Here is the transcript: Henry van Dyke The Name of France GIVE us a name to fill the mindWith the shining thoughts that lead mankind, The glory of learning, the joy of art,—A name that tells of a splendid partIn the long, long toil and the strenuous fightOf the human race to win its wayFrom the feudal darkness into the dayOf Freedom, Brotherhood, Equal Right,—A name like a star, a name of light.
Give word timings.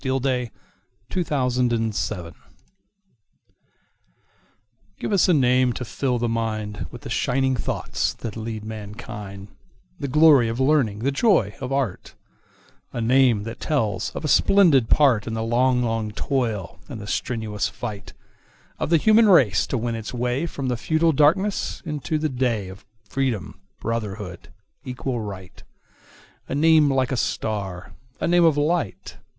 Henry 0.03 0.17
van 0.17 0.21
Dyke 0.23 1.27
The 1.27 1.47
Name 1.61 1.91
of 1.91 1.95
France 1.95 2.35
GIVE 4.99 5.13
us 5.13 5.29
a 5.29 5.33
name 5.35 5.73
to 5.73 5.85
fill 5.85 6.17
the 6.17 6.27
mindWith 6.27 7.01
the 7.01 7.09
shining 7.11 7.55
thoughts 7.55 8.11
that 8.15 8.35
lead 8.35 8.63
mankind, 8.65 9.49
The 9.99 10.07
glory 10.07 10.49
of 10.49 10.59
learning, 10.59 11.03
the 11.03 11.11
joy 11.11 11.53
of 11.61 11.71
art,—A 11.71 12.99
name 12.99 13.43
that 13.43 13.59
tells 13.59 14.09
of 14.15 14.25
a 14.25 14.27
splendid 14.27 14.89
partIn 14.89 15.35
the 15.35 15.43
long, 15.43 15.83
long 15.83 16.09
toil 16.13 16.79
and 16.89 16.99
the 16.99 17.05
strenuous 17.05 17.69
fightOf 17.69 18.13
the 18.89 18.97
human 18.97 19.29
race 19.29 19.67
to 19.67 19.77
win 19.77 19.93
its 19.93 20.13
wayFrom 20.13 20.67
the 20.67 20.77
feudal 20.77 21.11
darkness 21.11 21.83
into 21.85 22.17
the 22.17 22.27
dayOf 22.29 22.85
Freedom, 23.07 23.61
Brotherhood, 23.79 24.49
Equal 24.83 25.19
Right,—A 25.19 26.55
name 26.55 26.91
like 26.91 27.11
a 27.11 27.15
star, 27.17 27.93
a 28.19 28.27
name 28.27 28.45
of 28.45 28.57
light. 28.57 29.17